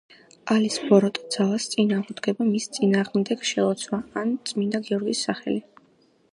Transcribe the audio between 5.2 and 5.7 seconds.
სახელი.